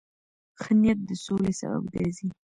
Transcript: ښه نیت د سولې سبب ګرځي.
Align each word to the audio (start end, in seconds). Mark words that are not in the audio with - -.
ښه 0.61 0.71
نیت 0.81 0.99
د 1.09 1.11
سولې 1.25 1.53
سبب 1.59 1.83
ګرځي. 1.93 2.27